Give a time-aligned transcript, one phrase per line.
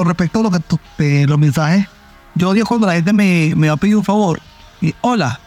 [0.00, 1.86] con respecto a lo que tú- eh, los mensajes,
[2.34, 4.40] yo odio cuando la gente me, me va a pedir un favor.
[4.80, 5.38] Y, hola,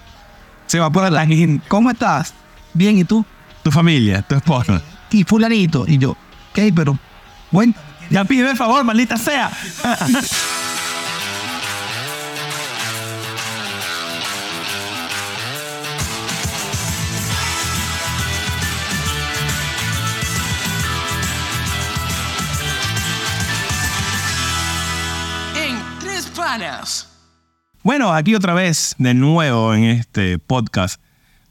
[0.68, 1.28] Se va por la
[1.68, 2.36] ¿cómo estás?
[2.72, 3.26] Bien, ¿y tú?
[3.64, 4.80] Tu familia, tu esposa.
[5.10, 5.86] Y fulanito.
[5.88, 7.00] Y yo, ok, pero,
[7.50, 7.74] bueno,
[8.12, 9.50] Ya pide el favor, maldita sea.
[27.84, 31.02] Bueno, aquí otra vez, de nuevo en este podcast,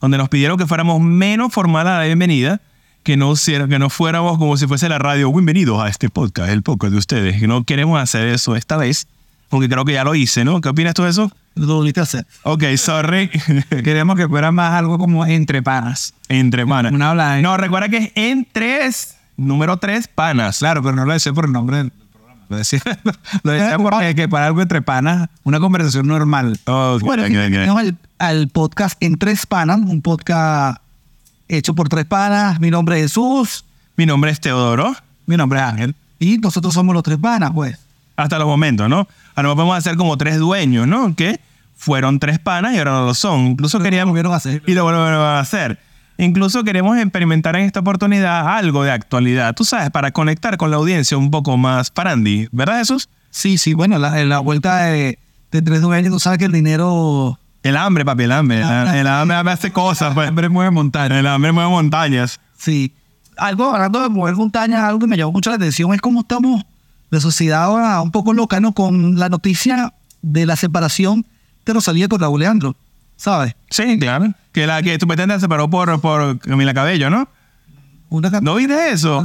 [0.01, 2.61] donde nos pidieron que fuéramos menos formal a la bienvenida,
[3.03, 5.31] que no, que no fuéramos como si fuese la radio.
[5.33, 7.39] Bienvenidos a este podcast, el podcast de ustedes.
[7.41, 9.07] Que no queremos hacer eso esta vez,
[9.51, 10.61] aunque creo que ya lo hice, ¿no?
[10.61, 11.31] ¿Qué opinas tú de eso?
[11.55, 12.27] lo volviste a hacer.
[12.45, 13.29] Ok, sorry.
[13.69, 16.15] Queremos que fuera más algo como entre panas.
[16.31, 16.93] Entre panas.
[16.93, 20.61] Una habla de- No, recuerda que es en tres, número tres panas.
[20.61, 21.91] Claro, pero no lo decía por el nombre.
[22.53, 22.83] Lo decía,
[23.43, 26.59] lo decía porque que para algo entre panas, una conversación normal.
[26.67, 27.51] Bueno, ok, aquí ok.
[27.51, 30.83] tenemos al, al podcast En Tres Panas, un podcast
[31.49, 32.61] hecho por tres panas.
[32.61, 33.65] Mi nombre es Jesús
[33.97, 34.95] Mi nombre es Teodoro.
[35.27, 35.95] Mi nombre es Ángel.
[36.19, 37.79] y nosotros somos los tres panas, pues.
[38.17, 39.09] hasta los momentos, ¿no?
[39.35, 41.17] Ahora nos podemos hacer como tres dueños, ¿no?
[41.17, 41.41] Que
[41.75, 43.41] fueron tres panas y ahora no lo son.
[43.47, 44.15] Incluso queríamos...
[44.17, 44.63] a hacer.
[44.67, 45.79] Y lo volvieron a hacer.
[46.23, 50.77] Incluso queremos experimentar en esta oportunidad algo de actualidad, tú sabes, para conectar con la
[50.77, 53.09] audiencia un poco más parandi, ¿verdad Jesús?
[53.31, 55.19] Sí, sí, bueno, la, en la vuelta de,
[55.51, 58.61] de tres dueños, tú sabes que el dinero El hambre, papi, el hambre.
[58.61, 60.25] El, el hambre hace cosas, pues.
[60.25, 61.19] El hambre mueve montañas.
[61.19, 62.39] El hambre mueve montañas.
[62.57, 62.95] Sí.
[63.37, 66.63] Algo, hablando de mover montañas, algo que me llamó mucho la atención es cómo estamos
[67.11, 68.73] de sociedad ahora un poco loca, ¿no?
[68.73, 71.27] Con la noticia de la separación
[71.65, 72.77] de Rosalía con Raúl Leandro,
[73.23, 73.55] ¿sabes?
[73.71, 74.35] Sí, claro.
[74.51, 77.29] Que la que supuestamente se separó por, por Camila Cabello, ¿no?
[78.09, 79.23] Una ¿No viste eso?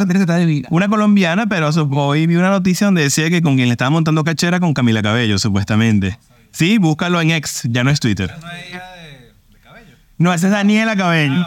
[0.69, 4.23] una colombiana, pero hoy vi una noticia donde decía que con quien le estaba montando
[4.23, 6.17] cachera con Camila Cabello, supuestamente.
[6.51, 8.33] Sí, búscalo en X, ya no es Twitter.
[10.17, 11.45] No, esa es Daniela Cabello.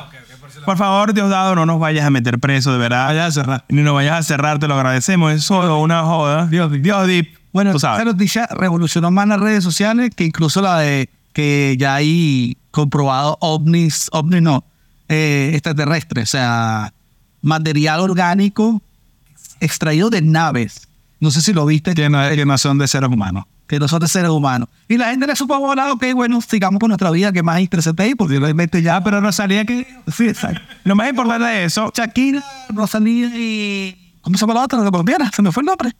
[0.67, 3.06] Por favor, Diosdado, no nos vayas a meter preso, de verdad.
[3.06, 3.65] Vaya a cerrar.
[3.69, 5.32] Ni nos vayas a cerrar, te lo agradecemos.
[5.32, 6.47] Es solo una joda.
[6.47, 7.38] Dios, Dios Deep.
[7.53, 12.57] Bueno, esa noticia revolucionó más las redes sociales que incluso la de que ya hay
[12.71, 14.65] comprobado ovnis, ovnis no,
[15.09, 16.93] eh, extraterrestres, o sea,
[17.43, 18.83] material orgánico
[19.61, 20.89] extraído de naves.
[21.21, 23.45] No sé si lo viste, Que no, que no son de seres humanos.
[23.67, 24.69] que no son de seres humanos.
[24.89, 28.03] Y la gente le supo volar, ok, bueno, sigamos con nuestra vida, que más interesante
[28.03, 29.87] ahí, porque realmente ya, pero Rosalía que...
[30.12, 30.61] Sí, exacto.
[30.85, 33.97] Lo más importante de eso, Shakira, Rosalía y...
[34.23, 34.81] ¿Cómo se llama la otra?
[34.81, 35.91] La colombiana, se me fue el nombre.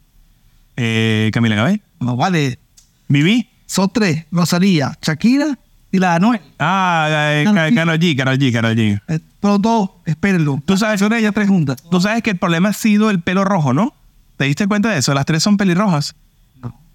[0.75, 1.79] eh, Camila Cabello.
[1.99, 2.59] No, vale,
[3.07, 3.47] Viví.
[3.71, 5.57] Son tres, Rosalía, Shakira
[5.91, 6.41] y la de Anuel.
[6.59, 7.07] Ah,
[7.45, 7.75] Karol Ka- G.
[7.75, 9.01] Karol G, Karol G, G.
[9.07, 10.61] Eh, Pero dos, espérenlo.
[10.65, 11.81] Tú sabes, Son ellas tres juntas.
[11.89, 13.93] tú sabes que el problema ha sido el pelo rojo, ¿no?
[14.37, 15.13] ¿Te diste cuenta de eso?
[15.13, 16.15] Las tres son pelirrojas.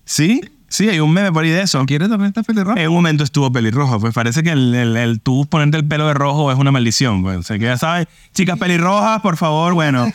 [0.05, 0.41] ¿Sí?
[0.69, 1.85] Sí, hay un meme por ahí de eso.
[1.87, 2.81] ¿Quieres también esta pelirroja?
[2.81, 6.07] En un momento estuvo pelirrojo, pues parece que el, el, el tú ponerte el pelo
[6.09, 7.23] de rojo es una maldición.
[7.23, 7.39] Pues.
[7.39, 10.07] O sea, que ya sabes, chicas pelirrojas, por favor, bueno.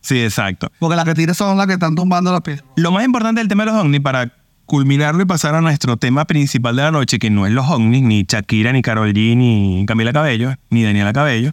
[0.00, 0.70] Sí, exacto.
[0.78, 2.62] Porque las que tiran son las que están tumbando la piel.
[2.76, 4.32] Lo más importante del tema de los ovnis, para
[4.70, 8.04] culminarlo y pasar a nuestro tema principal de la noche, que no es los ovnis,
[8.04, 11.50] ni Shakira, ni Karol G, ni Camila Cabello, ni Daniela Cabello,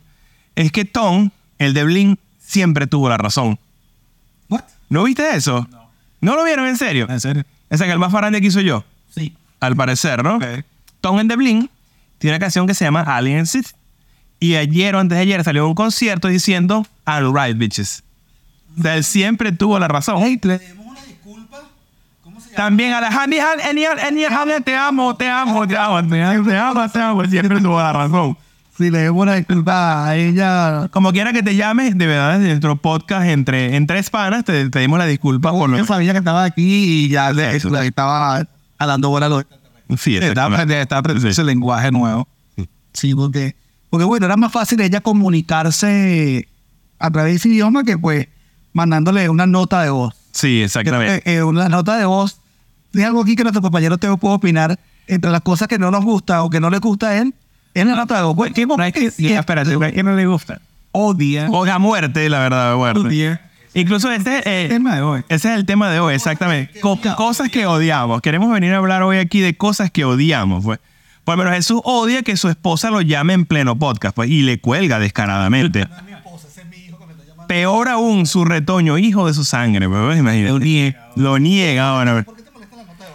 [0.55, 3.57] es que Tom, el de Blink, siempre tuvo la razón.
[4.49, 4.61] ¿What?
[4.89, 5.67] ¿No viste eso?
[5.71, 5.89] No.
[6.21, 7.07] ¿No lo vieron en serio?
[7.09, 7.43] ¿En serio?
[7.71, 9.35] Esa que el más farande que hizo yo, Sí.
[9.61, 10.37] al parecer, ¿no?
[11.01, 11.71] Tom en The Blink
[12.19, 13.45] tiene una canción que se llama Alien.
[14.39, 18.03] Y ayer o antes de ayer salió a un concierto diciendo, I'm right, bitches.
[18.77, 20.17] O sea, él siempre tuvo la razón.
[20.19, 20.39] Hey,
[22.57, 23.37] También Alejandro,
[24.03, 27.25] Alejandro, te amo, te amo, te amo, te amo, te amo, te amo.
[27.25, 28.35] Siempre tuvo la razón.
[28.75, 30.87] si le demos una disculpa a ella.
[30.89, 34.79] Como quiera que te llames, de verdad, en nuestro podcast entre, entre panas, te, te
[34.79, 37.69] dimos la disculpa lo Yo sabía que estaba aquí y ya le, Eso.
[37.69, 38.47] le estaba
[38.79, 39.45] dando bola a los.
[39.99, 40.39] Sí, Está exactamente.
[40.55, 42.27] aprendiendo, está aprendiendo ese lenguaje nuevo.
[42.91, 43.55] Sí, porque,
[43.91, 46.47] porque bueno, era más fácil ella comunicarse
[46.97, 48.27] a través de ese idioma que pues
[48.73, 50.15] mandándole una nota de voz.
[50.31, 51.17] Sí, exactamente.
[51.31, 52.41] Eh, eh, una nota de voz.
[52.93, 56.03] Es algo aquí que nuestro compañero te puede opinar entre las cosas que no nos
[56.03, 57.33] gusta o que no le gusta a él.
[57.73, 58.35] Es nota de voz.
[58.35, 60.59] Pues, ¿qué No hay que, qué- espérate, ¿a quién no le gusta?
[60.91, 61.47] Odia.
[61.51, 62.99] O a muerte, la verdad, a muerte.
[63.01, 63.41] Odia.
[63.73, 65.21] Incluso este, eh, Tema de hoy.
[65.29, 66.79] ese es el tema de hoy, exactamente.
[66.79, 68.21] Co- cosas que odiamos.
[68.21, 70.79] Queremos venir a hablar hoy aquí de cosas que odiamos, pues.
[71.23, 74.41] Por lo menos Jesús odia que su esposa lo llame en pleno podcast, pues, y
[74.41, 75.85] le cuelga descaradamente.
[77.47, 80.51] Peor aún, su retoño, hijo de su sangre, pues, imagínate.
[80.51, 81.09] Lo niega.
[81.15, 82.25] Lo niega ahora.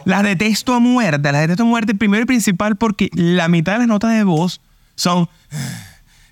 [0.04, 3.78] Las detesto a muerte, las detesto a muerte, primero y principal, porque la mitad de
[3.80, 4.60] las notas de voz
[4.94, 5.28] son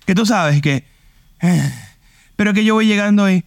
[0.05, 0.85] que tú sabes que.
[2.35, 3.43] Pero que yo voy llegando y.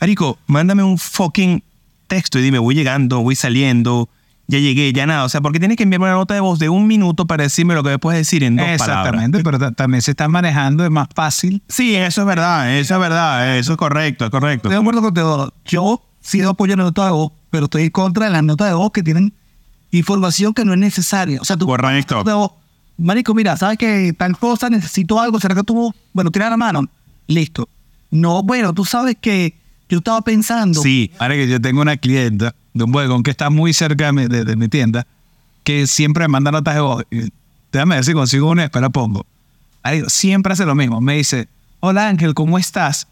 [0.00, 1.62] Arico, mándame un fucking
[2.06, 4.08] texto y dime, voy llegando, voy saliendo,
[4.46, 5.24] ya llegué, ya nada.
[5.24, 7.74] O sea, porque tienes que enviarme una nota de voz de un minuto para decirme
[7.74, 8.88] lo que me puedes decir en dos palabras.
[8.88, 11.62] Exactamente, pero ta- también se está manejando, es más fácil.
[11.68, 14.68] Sí, eso es verdad, eso es verdad, eso es correcto, es correcto.
[14.68, 15.52] Estoy de acuerdo con Teodoro.
[15.66, 18.74] Yo sí apoyo la nota de voz, pero estoy en contra de las notas de
[18.74, 19.32] voz que tienen
[19.90, 21.40] información que no es necesaria.
[21.40, 21.66] O sea, tú
[22.24, 22.52] de voz,
[22.96, 25.40] Marico, mira, ¿sabes que tal cosa necesito algo?
[25.40, 26.86] ¿Será que tú, bueno, tira la mano?
[27.26, 27.68] Listo.
[28.10, 29.54] No, bueno, tú sabes que
[29.88, 30.82] yo estaba pensando.
[30.82, 34.12] Sí, Ahora que yo tengo una clienta de un bodegón que está muy cerca de
[34.12, 35.06] mi, de- de mi tienda,
[35.64, 37.04] que siempre me manda notas de voz.
[37.10, 37.32] Y
[37.72, 39.24] Déjame ver si consigo una, espera, pongo.
[39.82, 41.00] Marico, siempre hace lo mismo.
[41.00, 41.48] Me dice,
[41.80, 43.06] hola Ángel, ¿cómo estás?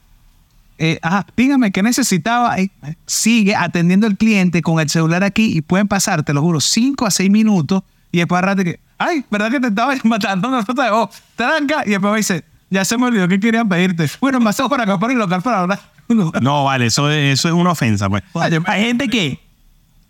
[0.78, 2.56] Eh, ah, dígame, ¿qué necesitaba?
[2.58, 2.70] Eh,
[3.06, 7.04] sigue atendiendo al cliente con el celular aquí y pueden pasar, te lo juro, 5
[7.04, 7.82] a 6 minutos
[8.12, 11.10] y después rato que, ay, ¿verdad que te estaba matando una nota de voz?
[11.36, 11.82] Tranca.
[11.84, 14.08] Y después me dice, ya se me olvidó que querían pedirte.
[14.20, 15.80] Bueno, haces por acá para el local para ahora.
[16.40, 18.08] No, vale, eso, eso es una ofensa.
[18.08, 18.22] Pues.
[18.66, 19.40] Hay gente que,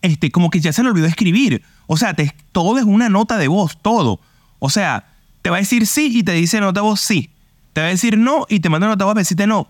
[0.03, 1.63] este, como que ya se le olvidó escribir.
[1.87, 4.21] O sea, te- todo es una nota de voz, todo.
[4.61, 5.07] O sea,
[5.43, 7.31] te va a decir sí y te dice nota de voz sí.
[7.73, 9.67] Te va a decir no y te manda nota de voz para decirte no.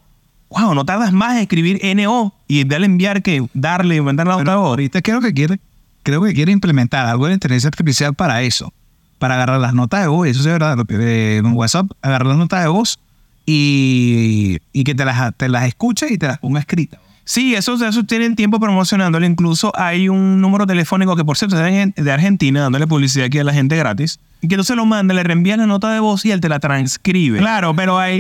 [0.51, 4.37] Wow, no tardas más en escribir NO y darle enviar que darle y mandar la
[4.37, 4.49] voz.
[4.49, 5.61] ahorita creo que quiere,
[6.03, 8.73] creo que quiere implementar algo de inteligencia artificial para eso,
[9.19, 12.69] para agarrar las notas de voz, eso es verdad, en WhatsApp, agarrar las notas de
[12.69, 12.99] voz
[13.45, 17.01] y, y que te las, te las escuche y te las ponga escritas.
[17.29, 19.27] Sí, esos, esos tienen tiempo promocionándole.
[19.27, 23.45] Incluso hay un número telefónico que, por cierto, es de, Argentina, dándole publicidad aquí a
[23.45, 24.19] la gente gratis.
[24.41, 26.49] Y que tú se lo manda, le reenvías la nota de voz y él te
[26.49, 27.39] la transcribe.
[27.39, 28.19] Claro, pero hay...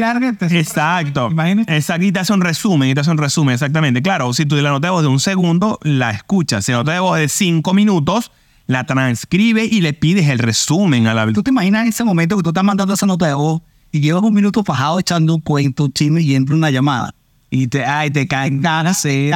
[0.50, 1.30] Exacto.
[1.30, 1.74] Imagínate.
[1.74, 2.04] Exacto.
[2.04, 4.02] Y te hace un resumen, y te hace un resumen, exactamente.
[4.02, 6.66] Claro, si tú la nota de voz de un segundo, la escuchas.
[6.66, 8.30] Si la nota de voz de cinco minutos,
[8.66, 11.32] la transcribe y le pides el resumen a la...
[11.32, 14.22] ¿Tú te imaginas ese momento que tú estás mandando esa nota de voz y llevas
[14.22, 17.14] un minuto fajado echando un cuento, un chisme y entra una llamada?
[17.50, 18.62] Y te, ay, te caen
[18.94, 19.30] sí.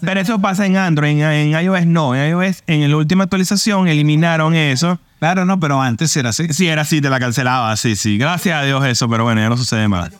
[0.00, 2.14] Pero eso pasa en Android, en, en iOS no.
[2.14, 5.00] En iOS, en la última actualización, eliminaron eso.
[5.18, 6.52] Claro, no, pero antes era así.
[6.52, 8.18] Sí, era así, te la cancelaba, sí, sí.
[8.18, 10.10] Gracias a Dios eso, pero bueno, ya no sucede más.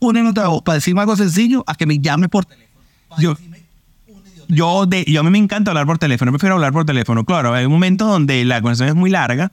[0.00, 2.84] Una nota de voz para decirme algo sencillo a que me llame por teléfono.
[3.18, 3.36] Yo,
[4.46, 7.24] yo, de, yo a mí me encanta hablar por teléfono, prefiero hablar por teléfono.
[7.24, 9.50] Claro, hay momentos donde la conversación es muy larga,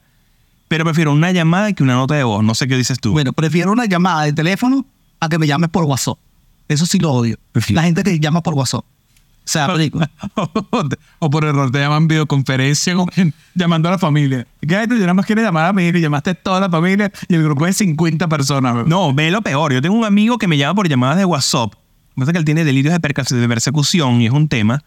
[0.68, 2.44] pero prefiero una llamada que una nota de voz.
[2.44, 3.13] No sé qué dices tú.
[3.13, 4.86] Bueno, prefiero una llamada de teléfono
[5.19, 6.19] a que me llames por WhatsApp.
[6.67, 7.38] Eso sí lo odio.
[7.75, 8.83] La gente que llama por WhatsApp.
[8.83, 9.67] O sea,
[11.19, 13.09] o por error te llaman videoconferencia con-
[13.53, 14.47] llamando a la familia.
[14.67, 14.88] ¿Qué hay?
[14.88, 17.44] Tú nada más quieres llamar a mí y llamaste a toda la familia y el
[17.44, 18.88] grupo es 50 personas.
[18.88, 19.71] No, ve lo peor.
[19.73, 21.73] Yo tengo un amigo que me llama por llamadas de WhatsApp.
[22.15, 24.83] Pasa que él tiene delirios de, de persecución y es un tema.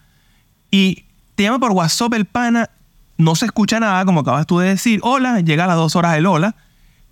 [0.71, 1.05] Y
[1.37, 2.69] te llama por WhatsApp el pana,
[3.17, 4.99] no se escucha nada, como acabas tú de decir.
[5.05, 6.57] Hola, llega a las dos horas el hola.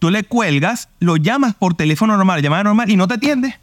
[0.00, 3.54] Tú le cuelgas, lo llamas por teléfono normal, llamada normal, y no te atiende.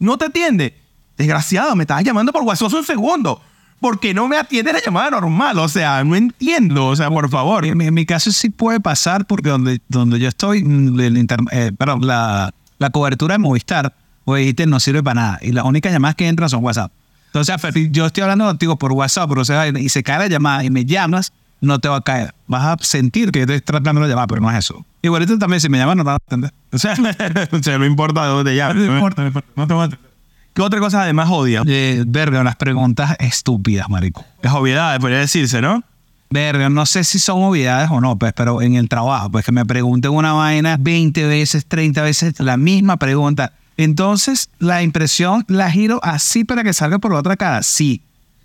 [0.00, 0.76] No te atiende.
[1.16, 3.40] Desgraciado, me estabas llamando por WhatsApp un segundo.
[3.78, 5.58] ¿Por qué no me atiende la llamada normal?
[5.58, 6.88] O sea, no entiendo.
[6.88, 7.64] O sea, por favor.
[7.64, 11.70] En, mi caso sí puede pasar porque donde, donde yo estoy, mm, el inter- eh,
[11.76, 13.94] perdón, la, la cobertura de Movistar
[14.24, 15.38] o ITEL no sirve para nada.
[15.40, 16.92] Y las únicas llamadas que entran son WhatsApp.
[17.32, 17.54] Entonces,
[17.92, 20.70] yo estoy hablando contigo por WhatsApp, pero, o sea, y se cae la llamada y
[20.70, 22.34] me llamas, no te va a caer.
[22.46, 24.84] Vas a sentir que yo estoy tratando de llamar, pero no es eso.
[25.02, 26.52] Igualito también, si me llamas, no te van a atender.
[27.52, 28.86] O sea, no importa de dónde llames.
[28.86, 30.10] No importa, no importa, no te van a atender.
[30.52, 31.62] ¿Qué otra cosa además odia?
[31.66, 34.24] Eh, verga, las preguntas estúpidas, marico.
[34.42, 35.82] Las obviedades, podría decirse, ¿no?
[36.30, 39.52] Verga, no sé si son obviedades o no, pues, pero en el trabajo, pues que
[39.52, 43.52] me pregunten una vaina 20 veces, 30 veces la misma pregunta.
[43.76, 48.02] Entonces, la impresión la giro así para que salga por la otra cara, sí.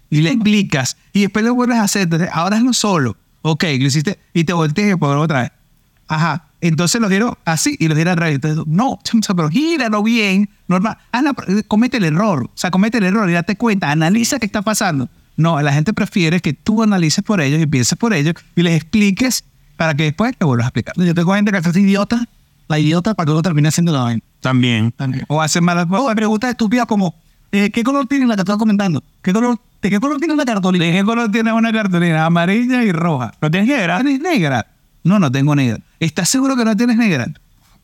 [0.10, 2.04] Y le explicas, y después lo vuelves a hacer.
[2.04, 3.18] Entonces, ahora hazlo solo.
[3.42, 5.52] Ok, lo hiciste, y te volteas y por otra vez.
[6.08, 6.46] Ajá.
[6.62, 8.36] Entonces lo giro así y lo giro al revés.
[8.36, 9.00] Entonces, no,
[9.36, 10.98] pero gíralo bien, normal.
[11.12, 12.46] Hazla- comete el error.
[12.46, 15.08] O sea, comete el error y date cuenta, analiza qué está pasando.
[15.38, 18.76] No, la gente prefiere que tú analices por ellos y pienses por ellos y les
[18.82, 19.44] expliques
[19.76, 20.96] para que después te vuelvas a explicar.
[20.98, 22.26] yo tengo gente que hace idiota,
[22.68, 24.22] la idiota para que uno termine haciendo la vaina.
[24.40, 24.94] También.
[25.28, 27.14] O hacen malas O preguntas estúpidas como,
[27.56, 29.04] eh, ¿qué color tiene la que estás comentando?
[29.22, 30.86] ¿Qué color, ¿De qué color tiene la cartulina?
[30.86, 32.26] ¿De qué color tienes una cartulina?
[32.26, 33.34] Amarilla y roja.
[33.42, 34.02] ¿No tienes negra?
[34.02, 34.68] ¿Tienes negra?
[35.04, 35.80] No, no tengo negra.
[36.00, 37.28] ¿Estás seguro que no tienes negra?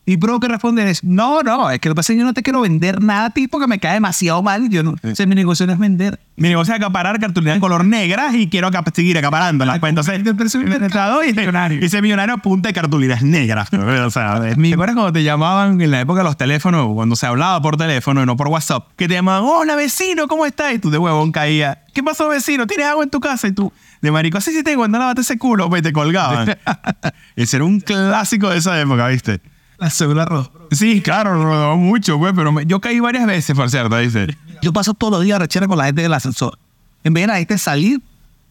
[0.04, 2.24] Y pro que responde es, no, no, es que lo que pasa es que yo
[2.26, 4.68] no te quiero vender nada a ti porque me cae demasiado mal.
[4.68, 6.18] Yo no, o sea, mi negocio no es vender.
[6.34, 9.78] Mi negocio es acaparar cartulinas de color negra y quiero acap- seguir acaparándolas.
[9.78, 10.20] Pues entonces,
[11.22, 11.34] y,
[11.80, 13.68] y ese millonario apunta de cartulinas negras.
[13.72, 17.26] O sea, ¿te acuerdas cuando te llamaban en la época de los teléfonos, cuando se
[17.26, 18.88] hablaba por teléfono y no por WhatsApp?
[18.96, 20.74] Que te llamaban, hola vecino, ¿cómo estás?
[20.74, 22.66] Y tú de huevón caía, ¿qué pasó vecino?
[22.66, 23.46] ¿Tienes agua en tu casa?
[23.46, 26.56] Y tú, de marico, sí, sí tengo, anda, lávate ese culo, pues y te colgaban.
[27.36, 29.40] ese era un clásico de esa época, ¿viste?
[29.82, 30.48] La cédula roja.
[30.70, 34.36] Sí, claro, rodó mucho, güey, pero me- yo caí varias veces, por cierto, dice.
[34.62, 36.56] Yo paso todos los días rechera con la gente del ascensor.
[37.02, 38.00] En vez de la gente salir,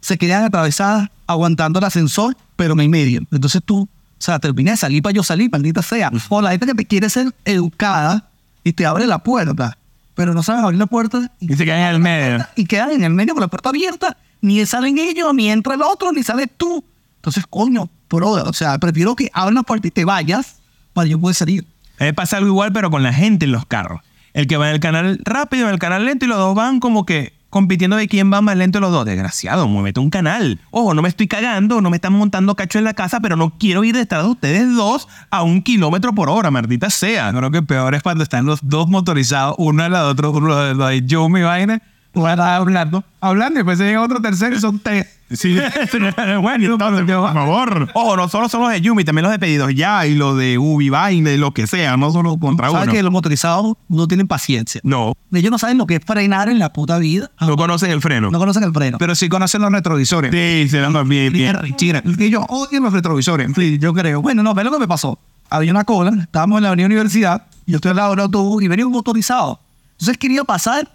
[0.01, 3.21] se quedan atravesadas aguantando el ascensor, pero en el medio.
[3.31, 6.11] Entonces tú, o sea, terminé de salir para yo salir, maldita sea.
[6.27, 8.27] O la gente que te quiere ser educada
[8.63, 9.77] y te abre la puerta,
[10.15, 12.45] pero no sabes abrir la puerta Y se quedan en el medio.
[12.57, 14.17] y quedan en el medio con la puerta abierta.
[14.41, 16.83] Ni salen ellos, ni entra el otro, ni sales tú.
[17.17, 20.55] Entonces, coño, brother, o sea, prefiero que abran la puerta y te vayas
[20.93, 21.65] para yo poder salir.
[21.99, 24.01] Me pasa algo igual, pero con la gente en los carros.
[24.33, 26.79] El que va en el canal rápido, en el canal lento, y los dos van
[26.79, 29.05] como que compitiendo de quién va más lento los dos.
[29.05, 30.59] Desgraciado, muévete un canal.
[30.71, 33.51] Ojo, no me estoy cagando, no me están montando cacho en la casa, pero no
[33.59, 37.31] quiero ir detrás de ustedes dos a un kilómetro por hora, maldita sea.
[37.31, 41.29] Creo que peor es cuando están los dos motorizados, uno al otro, uno de yo,
[41.29, 41.81] mi vaina,
[42.13, 45.07] van hablando, hablando, y después se llega otro tercero y son tres.
[45.31, 45.57] Sí,
[46.41, 47.89] bueno, entonces, por favor.
[47.93, 50.57] Ojo, no solo son los de Yumi, también los de pedidos ya y los de
[50.57, 52.93] Ubi, Vaina y lo que sea, no solo contra ¿Sabes uno.
[52.93, 54.81] que los motorizados no tienen paciencia?
[54.83, 57.31] No, Ellos no saben lo que es frenar en la puta vida.
[57.39, 58.29] no conocen el freno.
[58.29, 58.97] No conocen el freno.
[58.97, 60.31] Pero sí conocen los retrovisores.
[60.31, 61.57] Sí, se dan bien, bien.
[61.77, 63.49] Chira, y yo odio los retrovisores.
[63.55, 64.21] Sí, yo creo.
[64.21, 65.17] Bueno, no, ve lo que me pasó.
[65.49, 68.67] Había una cola, estábamos en la avenida Universidad, yo estoy al lado del autobús y
[68.67, 69.59] venía un motorizado.
[69.93, 70.89] Entonces quería pasar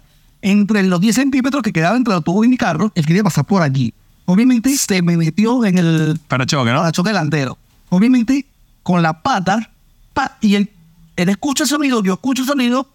[0.51, 3.45] entre los 10 centímetros que quedaba entre el autobús y mi carro, él quería pasar
[3.45, 3.93] por allí.
[4.25, 6.89] Obviamente se me metió en el Para choque, ¿no?
[6.91, 7.57] choque delantero.
[7.89, 8.45] Obviamente
[8.83, 9.69] con la pata,
[10.13, 10.69] pa, y él,
[11.15, 12.87] él escucha el sonido, yo escucho el sonido,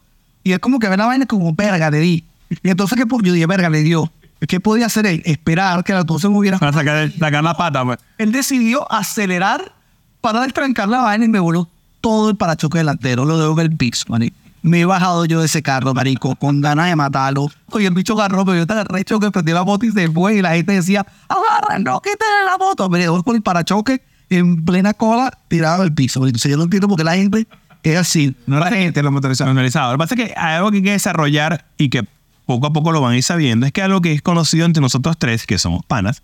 [0.44, 2.24] y es como que ve la vaina como, verga, le di.
[2.62, 3.04] Y entonces, ¿qué?
[3.22, 4.10] Yo dije, verga, le dio.
[4.48, 5.22] ¿Qué podía hacer él?
[5.24, 6.58] Esperar que el autobús se moviera.
[6.58, 7.98] Para sacar, el- sacar la pata, pues.
[8.18, 9.72] Él decidió acelerar
[10.20, 11.68] para destrancar la vaina y me voló
[12.00, 13.24] todo el parachoque delantero.
[13.24, 14.36] Lo dejó en el piso, marico.
[14.62, 17.48] Me he bajado yo de ese carro, marico, con ganas de matarlo.
[17.70, 20.36] Oye, el bicho agarró, pero yo estaba recho que prendí la moto y se fue.
[20.36, 22.88] Y la gente decía, agarra, no, quítale la moto.
[22.88, 26.24] Me dejó con el parachoque en plena cola tirado al piso.
[26.24, 27.46] Entonces yo no entiendo por qué la gente
[27.82, 28.34] es así.
[28.46, 29.54] No la gente, los motorizados.
[29.54, 32.06] Lo que pasa es que hay algo que hay que desarrollar y que
[32.46, 34.80] poco a poco lo van a ir sabiendo, es que algo que es conocido entre
[34.80, 36.22] nosotros tres, que somos panas,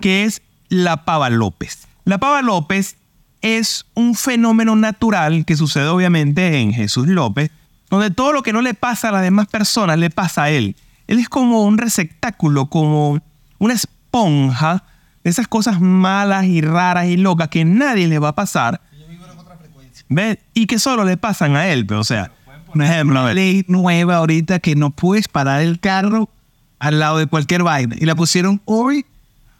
[0.00, 1.86] que es la pava López.
[2.04, 2.96] La pava López
[3.42, 7.50] es un fenómeno natural que sucede obviamente en Jesús López,
[7.90, 10.76] donde todo lo que no le pasa a las demás personas le pasa a él.
[11.06, 13.20] Él es como un receptáculo, como
[13.58, 14.84] una esponja
[15.22, 18.80] de esas cosas malas y raras y locas que nadie le va a pasar.
[20.08, 20.38] ¿Ves?
[20.54, 22.30] Y que solo le pasan a él, pero o sea,
[22.72, 26.28] un ejemplo, a ley nueva ahorita que no puedes parar el carro
[26.78, 27.96] al lado de cualquier vaina.
[27.98, 29.04] Y la pusieron hoy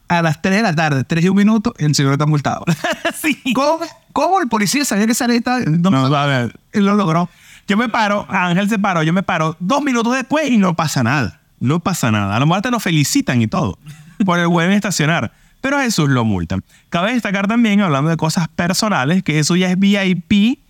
[0.09, 2.65] a las 3 de la tarde, 3 y un minuto, el señor está multado.
[3.21, 3.41] Sí.
[3.55, 3.81] ¿Cómo,
[4.13, 6.55] cómo el policía sabía que esa no, No, a ver.
[6.73, 7.31] él lo logró?
[7.69, 11.03] Yo me paro, Ángel se paró, yo me paro dos minutos después y no pasa
[11.03, 11.41] nada.
[11.59, 12.37] No pasa nada.
[12.37, 13.79] A lo mejor te nos felicitan y todo
[14.25, 15.33] por el buen estacionar.
[15.61, 16.63] Pero a Jesús lo multan.
[16.91, 20.61] Cabe destacar también, hablando de cosas personales, que eso ya es VIP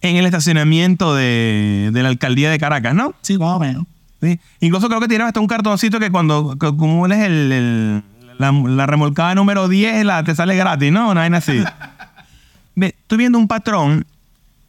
[0.00, 3.14] en el estacionamiento de, de la alcaldía de Caracas, ¿no?
[3.22, 3.84] Sí, más o menos.
[4.20, 4.38] Sí.
[4.60, 8.02] Incluso creo que tiene hasta un cartoncito que cuando acumules el, el-
[8.38, 11.08] la, la remolcada número 10 la, te sale gratis, ¿no?
[11.10, 11.62] Una vaina así.
[12.74, 14.04] Ve, estoy viendo un patrón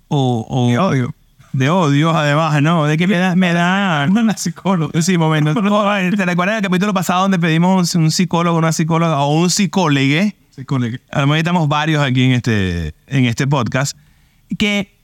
[0.07, 1.13] o, o-.
[1.55, 2.85] de odio, además, ¿no?
[2.85, 3.35] De que me da...
[3.35, 5.01] Me da una psicóloga.
[5.01, 5.53] Sí, momento.
[6.15, 10.31] ¿Te recuerdas el capítulo pasado donde pedimos un psicólogo, una psicóloga o un psicólogo?
[10.65, 10.99] Colega.
[11.11, 13.97] A lo mejor estamos varios aquí en este, en este podcast,
[14.57, 14.95] que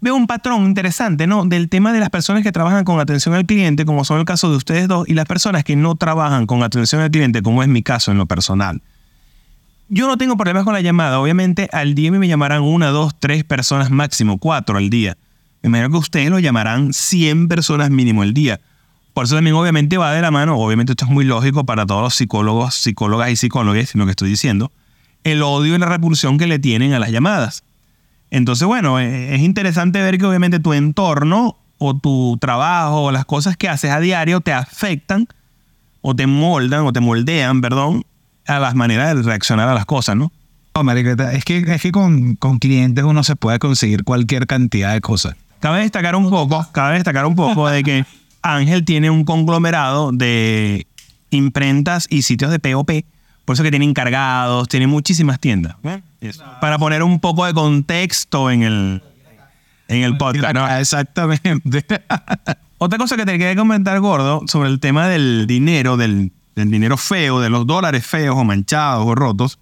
[0.00, 1.46] veo un patrón interesante, ¿no?
[1.46, 4.50] Del tema de las personas que trabajan con atención al cliente, como son el caso
[4.50, 7.68] de ustedes dos, y las personas que no trabajan con atención al cliente, como es
[7.68, 8.82] mi caso en lo personal.
[9.88, 11.20] Yo no tengo problemas con la llamada.
[11.20, 15.16] Obviamente, al día me llamarán una, dos, tres personas máximo, cuatro al día.
[15.62, 18.60] Me imagino que ustedes lo llamarán 100 personas mínimo al día.
[19.14, 22.02] Por eso también obviamente va de la mano, obviamente esto es muy lógico para todos
[22.02, 24.72] los psicólogos, psicólogas y psicólogos, lo que estoy diciendo,
[25.22, 27.62] el odio y la repulsión que le tienen a las llamadas.
[28.30, 33.26] Entonces, bueno, eh, es interesante ver que obviamente tu entorno o tu trabajo o las
[33.26, 35.28] cosas que haces a diario te afectan
[36.00, 38.04] o te moldan o te moldean, perdón,
[38.46, 40.32] a las maneras de reaccionar a las cosas, ¿no?
[40.74, 45.02] No, es que, es que con, con clientes uno se puede conseguir cualquier cantidad de
[45.02, 45.36] cosas.
[45.62, 48.04] Cabe destacar un poco, cabe destacar un poco de que
[48.42, 50.88] Ángel tiene un conglomerado de
[51.30, 52.90] imprentas y sitios de POP,
[53.44, 55.76] por eso que tiene encargados, tiene muchísimas tiendas.
[56.20, 56.42] Eso.
[56.60, 59.02] Para poner un poco de contexto en el,
[59.86, 60.52] en el podcast.
[60.52, 60.68] ¿no?
[60.68, 61.86] Exactamente.
[62.78, 66.96] Otra cosa que te quería comentar, gordo, sobre el tema del dinero, del, del dinero
[66.96, 69.60] feo, de los dólares feos o manchados o rotos,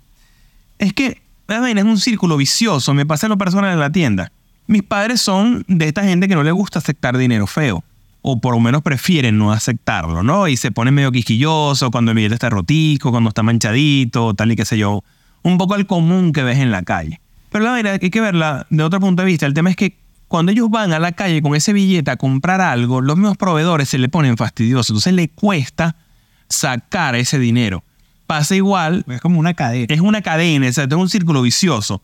[0.79, 2.95] es que es un círculo vicioso.
[2.95, 4.33] Me pasa lo personal en la tienda.
[4.71, 7.83] Mis padres son de esta gente que no le gusta aceptar dinero feo.
[8.23, 10.47] O por lo menos prefieren no aceptarlo, ¿no?
[10.47, 14.55] Y se ponen medio quisquilloso cuando el billete está rotico, cuando está manchadito, tal y
[14.55, 15.03] qué sé yo.
[15.43, 17.21] Un poco el común que ves en la calle.
[17.51, 19.45] Pero la vaina hay que verla de otro punto de vista.
[19.45, 19.97] El tema es que
[20.29, 23.89] cuando ellos van a la calle con ese billete a comprar algo, los mismos proveedores
[23.89, 24.91] se le ponen fastidiosos.
[24.91, 25.97] Entonces le cuesta
[26.49, 27.83] sacar ese dinero.
[28.29, 29.93] Pasa igual, Es como una cadena.
[29.93, 32.03] es una cadena, o sea, es un círculo vicioso.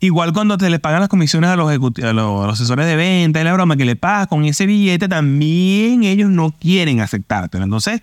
[0.00, 2.96] Igual cuando te le pagan las comisiones a los, a los, a los asesores de
[2.96, 7.64] venta y la broma que le pagas con ese billete, también ellos no quieren aceptártelo.
[7.64, 8.02] Entonces,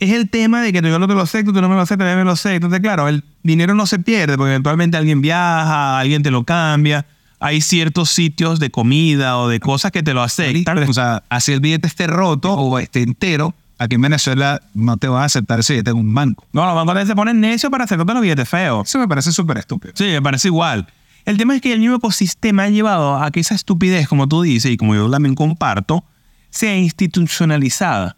[0.00, 2.10] es el tema de que yo no te lo acepto, tú no me lo aceptas,
[2.10, 2.66] yo me lo acepto.
[2.66, 7.06] Entonces, claro, el dinero no se pierde porque eventualmente alguien viaja, alguien te lo cambia.
[7.40, 10.78] Hay ciertos sitios de comida o de cosas que te lo aceptan.
[10.88, 15.08] O sea, así el billete esté roto o esté entero, aquí en Venezuela no te
[15.08, 16.46] van a aceptar ese billete en un banco.
[16.52, 18.88] No, los bancos se ponen necios para aceptarte los billetes feos.
[18.88, 19.92] Eso me parece súper estúpido.
[19.96, 20.86] Sí, me parece igual.
[21.24, 24.42] El tema es que el mismo ecosistema ha llevado a que esa estupidez, como tú
[24.42, 26.04] dices, y como yo también comparto,
[26.50, 28.16] sea institucionalizada.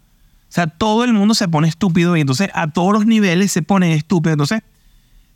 [0.49, 3.61] O sea, todo el mundo se pone estúpido y entonces a todos los niveles se
[3.61, 4.33] pone estúpido.
[4.33, 4.61] Entonces,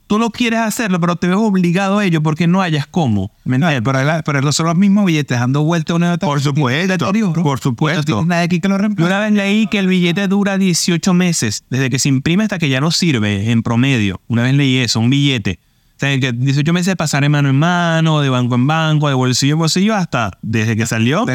[0.08, 3.32] tú no quieres hacerlo, pero te ves obligado a ello porque no hayas cómo.
[3.46, 3.82] ¿Me No, entiendes?
[3.94, 6.28] pero, ahí- pero son los mismos billetes dando vuelta una otra.
[6.28, 6.98] Por supuesto,
[7.44, 8.16] por supuesto.
[8.22, 9.08] No nadie aquí que lo reemplace.
[9.10, 12.68] una vez leí que el billete dura 18 meses, desde que se imprime hasta que
[12.70, 14.20] ya no sirve en promedio.
[14.28, 15.60] Una vez leí eso, un billete.
[16.02, 19.54] Que 18 meses de pasar de mano en mano, de banco en banco, de bolsillo
[19.54, 21.26] en bolsillo, hasta desde que salió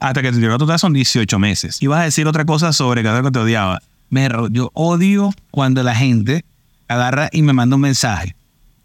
[0.00, 1.82] hasta que llegó total son 18 meses.
[1.82, 3.82] Y vas a decir otra cosa sobre que que te odiaba.
[4.08, 6.46] Merro, yo odio cuando la gente
[6.88, 8.34] agarra y me manda un mensaje.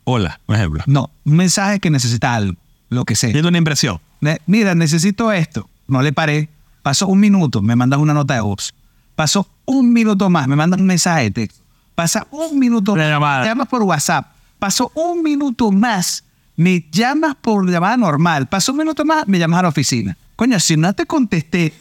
[0.03, 0.83] Hola, por ejemplo.
[0.87, 2.57] No, un mensaje que necesita algo,
[2.89, 3.31] lo que sea.
[3.31, 4.01] Siento una impresión.
[4.45, 5.69] Mira, necesito esto.
[5.87, 6.49] No le paré.
[6.81, 8.73] Pasó un minuto, me mandan una nota de voz.
[9.15, 11.63] Pasó un minuto más, me mandan un mensaje de texto.
[11.95, 14.38] Pasa un minuto me llamas por WhatsApp.
[14.59, 16.23] Pasó un minuto más,
[16.55, 18.47] me llamas por llamada normal.
[18.47, 20.17] Pasó un minuto más, me llamas a la oficina.
[20.35, 21.73] Coño, si no te contesté,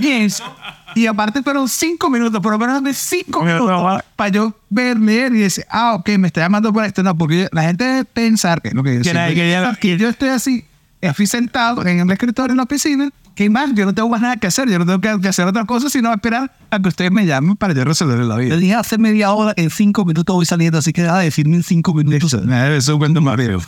[0.00, 0.44] pienso.
[0.94, 5.34] Y aparte fueron cinco minutos, por lo menos de cinco minutos para yo ver, leer
[5.34, 7.02] y decir, ah, ok, me está llamando por esto.
[7.02, 10.64] No, porque la gente debe pensar que lo que yo Que que yo estoy así,
[11.00, 14.36] estoy sentado en el escritorio en la oficina, que más, yo no tengo más nada
[14.36, 17.24] que hacer, yo no tengo que, hacer otra cosa sino esperar a que ustedes me
[17.24, 18.48] llamen para yo resolver la vida.
[18.48, 21.54] Yo dije hace media hora, en cinco minutos voy saliendo, así que deja de decirme
[21.54, 22.34] en cinco minutos.
[22.34, 23.60] Eso es cuento más viejo.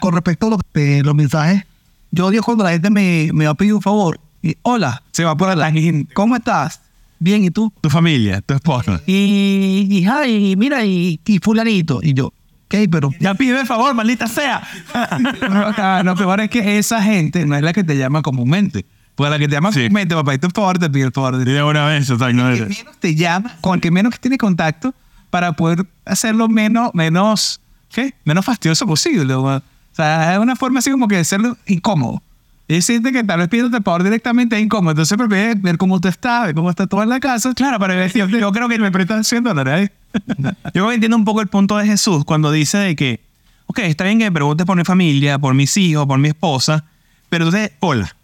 [0.00, 1.62] Con respecto a los, eh, los mensajes,
[2.10, 4.18] yo odio cuando la gente me, me va a pedir un favor.
[4.42, 6.12] Y, Hola, Se va por la gente.
[6.12, 6.80] ¿cómo estás?
[7.20, 7.72] Bien, ¿y tú?
[7.80, 9.00] Tu familia, tu esposa.
[9.06, 12.00] Y, y, y mira, y, y fulanito.
[12.02, 12.32] Y yo,
[12.66, 14.62] ok, pero Ya pide el favor, maldita sea.
[15.50, 18.84] No, Lo peor es que esa gente no es la que te llama comúnmente.
[19.14, 19.80] Pues la que te llama Sí.
[19.80, 21.38] comúnmente, papá, y tú por favor te pide el favor.
[21.42, 24.18] Dile una vez, o sea, no que menos te llama, con el que menos que
[24.18, 24.94] tiene contacto,
[25.30, 28.14] para poder hacerlo menos, menos, ¿qué?
[28.24, 29.32] Menos fastidioso posible.
[29.34, 29.62] O o
[29.96, 32.22] sea, es una forma así como que de hacerlo incómodo.
[32.68, 34.90] Y siente que tal vez pidiéndote favor directamente es incómodo.
[34.90, 37.54] Entonces prefiere ver cómo tú estás, ver cómo está todo en la casa.
[37.54, 39.90] Claro, pero yo, yo creo que Me prestan 100 dólares.
[40.74, 43.20] Yo entiendo un poco el punto de Jesús cuando dice de que,
[43.66, 46.84] ok, está bien que me preguntes por mi familia, por mis hijos, por mi esposa,
[47.28, 48.16] pero entonces, hola.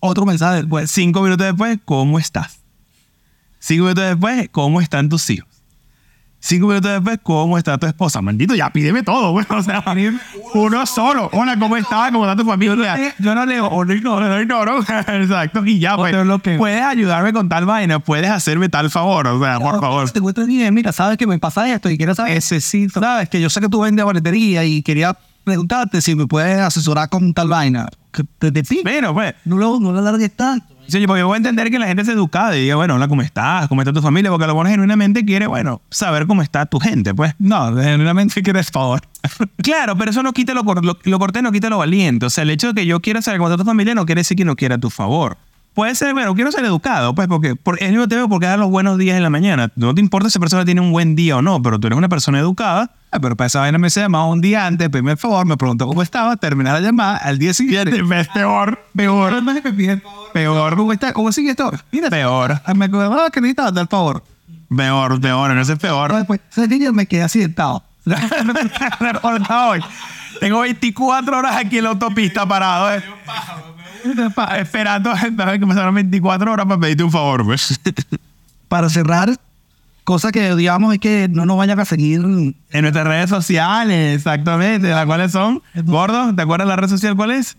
[0.00, 0.82] otro mensaje después.
[0.82, 2.58] Pues cinco minutos después, ¿cómo estás?
[3.58, 5.49] Cinco minutos después, ¿cómo están tus hijos?
[6.42, 8.22] Cinco minutos después, ¿cómo está tu esposa?
[8.22, 9.44] Maldito, ya pídeme todo, güey.
[9.50, 9.84] O sea,
[10.54, 11.28] uno solo.
[11.34, 12.10] Hola, ¿cómo estás?
[12.10, 13.14] ¿Cómo está tu familia?
[13.18, 14.78] Yo no leo, O lo ignoro, lo ignoro.
[14.80, 15.64] Exacto.
[15.66, 16.16] Y ya, pues,
[16.56, 19.26] puedes ayudarme con tal vaina, puedes hacerme tal favor.
[19.26, 20.10] O sea, por favor.
[20.10, 22.32] Te cuento bien, mira, sabes que me pasa esto y quiero saber.
[22.32, 23.00] necesito.
[23.00, 27.10] Sabes que yo sé que tú vendes boletería y quería preguntarte si me puedes asesorar
[27.10, 27.86] con tal vaina.
[28.38, 28.82] Te pido.
[28.82, 30.66] Bueno, pues, No lo, no lo alargues tanto.
[30.86, 33.06] Sí, porque yo voy a entender que la gente es educada y diga, bueno, hola,
[33.06, 33.68] ¿cómo estás?
[33.68, 34.30] ¿Cómo está tu familia?
[34.30, 37.32] Porque a lo mejor genuinamente quiere, bueno, saber cómo está tu gente, pues.
[37.38, 39.00] No, genuinamente quieres favor.
[39.62, 42.26] Claro, pero eso no quita lo, lo, lo cortés, no quita lo valiente.
[42.26, 44.20] O sea, el hecho de que yo quiera saber cómo está tu familia no quiere
[44.20, 45.36] decir que no quiera tu favor.
[45.74, 48.70] Puede ser, bueno, quiero ser educado, pues, porque por, es mismo tema porque dar los
[48.70, 49.70] buenos días en la mañana.
[49.76, 51.96] No te importa si esa persona tiene un buen día o no, pero tú eres
[51.96, 52.90] una persona educada.
[53.12, 55.56] Ah, pero para esa vaina me se llamaba un día antes, pedime el favor, me
[55.56, 57.90] preguntó cómo estaba, terminar la llamada, al día siguiente.
[58.34, 60.02] Peor, peor, el.
[60.32, 61.12] Peor, ¿cómo está?
[61.12, 61.72] ¿Cómo sigue esto?
[61.92, 64.24] Mira, peor, ah, me acordaba que necesitaba dar el favor.
[64.74, 66.14] peor, peor, no es peor.
[66.14, 67.84] Después, ese día me quedé así sentado.
[69.50, 69.80] Hoy,
[70.40, 73.00] Tengo 24 horas aquí en la autopista parado.
[74.58, 77.78] Esperando que pasaron 24 horas para pedirte un favor, pues.
[78.68, 79.34] Para cerrar,
[80.04, 82.20] cosa que odiamos es que no nos vayan a seguir.
[82.20, 84.88] En nuestras redes sociales, exactamente.
[84.90, 85.60] ¿Las cuales son?
[85.74, 87.56] Gordo, ¿te acuerdas la red social cuál es?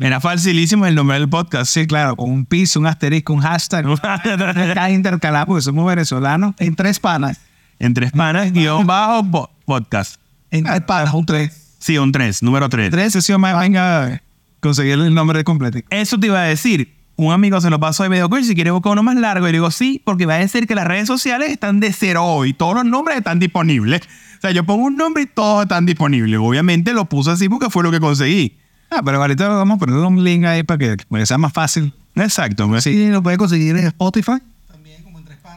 [0.00, 1.72] Era facilísimo el nombre del podcast.
[1.72, 3.86] Sí, claro, con un piso, un asterisco, un hashtag.
[4.56, 6.54] Está intercalado porque somos venezolanos.
[6.58, 7.38] En tres panas.
[7.78, 10.16] en tres panas, guion bajo po- podcast.
[10.50, 11.76] En tres panas, un tres.
[11.78, 12.90] Sí, un 3, número 3.
[12.90, 14.20] Tres sesiones más, venga
[14.58, 15.78] a conseguir el nombre completo.
[15.90, 16.94] Eso te iba a decir.
[17.16, 19.48] Un amigo se lo pasó y me dijo, si quieres buscar uno más largo.
[19.48, 22.24] Y le digo, sí, porque va a decir que las redes sociales están de cero
[22.24, 22.52] hoy.
[22.52, 24.02] Todos los nombres están disponibles.
[24.38, 26.38] O sea, yo pongo un nombre y todos están disponibles.
[26.40, 28.56] Obviamente lo puse así porque fue lo que conseguí.
[28.90, 31.52] Ah, pero ahorita vamos a poner un link ahí para que, para que sea más
[31.52, 31.92] fácil.
[32.14, 32.68] Exacto.
[32.68, 34.38] pues, Sí, lo puedes conseguir en Spotify.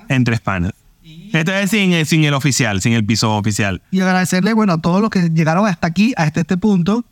[0.09, 0.73] En tres panas.
[1.03, 3.81] Y Esto es sin, sin el oficial, sin el piso oficial.
[3.91, 7.05] Y agradecerle, bueno, a todos los que llegaron hasta aquí, hasta este punto,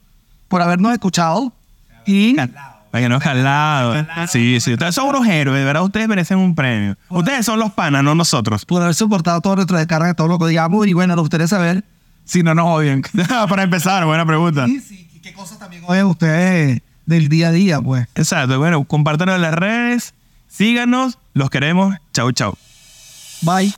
[0.48, 1.54] por habernos escuchado.
[2.10, 4.06] Y Para que no calado.
[4.28, 4.74] Sí, sí.
[4.74, 5.84] Ustedes son unos héroes, de verdad.
[5.84, 6.98] Ustedes merecen un premio.
[7.10, 8.66] Ustedes son los panas, no nosotros.
[8.66, 10.88] por haber soportado todo nuestro descarga, todo lo que digamos.
[10.88, 11.84] Y bueno, nos gustaría saber
[12.26, 13.04] si no nos odian.
[13.50, 14.68] Para empezar, buena pregunta.
[14.68, 18.08] Y sí, ¿Qué cosas también odian ustedes del día a día, pues?
[18.16, 18.58] Exacto.
[18.58, 20.14] Bueno, compártanos en las redes.
[20.48, 21.20] Síganos.
[21.34, 21.96] Los queremos.
[22.14, 22.58] Chau, chau.
[23.42, 23.74] Bye.